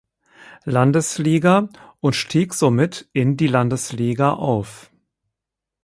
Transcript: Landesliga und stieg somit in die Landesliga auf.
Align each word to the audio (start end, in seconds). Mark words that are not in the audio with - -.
Landesliga 0.65 1.69
und 1.99 2.15
stieg 2.15 2.55
somit 2.55 3.07
in 3.13 3.37
die 3.37 3.45
Landesliga 3.45 4.33
auf. 4.33 4.89